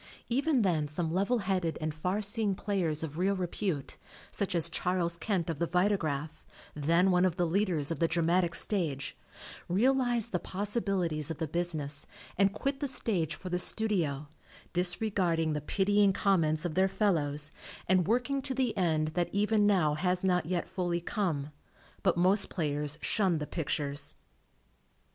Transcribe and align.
Even 0.29 0.63
then 0.63 0.87
some 0.87 1.11
level 1.13 1.37
headed 1.45 1.77
and 1.79 1.93
far 1.93 2.23
see 2.23 2.41
ing 2.41 2.55
players 2.55 3.03
of 3.03 3.19
real 3.19 3.35
repute, 3.35 3.99
such 4.31 4.55
as 4.55 4.67
Charles 4.67 5.15
Kent, 5.15 5.47
of 5.47 5.59
the 5.59 5.67
Vitagraph, 5.67 6.43
then 6.73 7.11
one 7.11 7.23
of 7.23 7.35
the 7.35 7.45
leaders 7.45 7.91
of 7.91 7.99
the 7.99 8.07
dramatic 8.07 8.55
stage, 8.55 9.15
realized 9.69 10.31
the 10.31 10.39
possibilities 10.39 11.29
of 11.29 11.37
the 11.37 11.47
business 11.47 12.07
and 12.35 12.51
quit 12.51 12.79
the 12.79 12.87
stage 12.87 13.35
for 13.35 13.49
the 13.49 13.59
studio, 13.59 14.27
disregarding 14.73 15.53
the 15.53 15.61
pitying 15.61 16.13
comments 16.13 16.65
of 16.65 16.73
their 16.73 16.89
fellows 16.89 17.51
and 17.87 18.07
working 18.07 18.41
to 18.41 18.55
the 18.55 18.75
end 18.75 19.09
that 19.09 19.29
even 19.31 19.67
now 19.67 19.93
has 19.93 20.23
not 20.23 20.47
yet 20.47 20.67
fully 20.67 20.99
come, 20.99 21.51
but 22.01 22.17
most 22.17 22.49
players 22.49 22.97
shunned 23.03 23.39
the 23.39 23.45
pictures. 23.45 24.15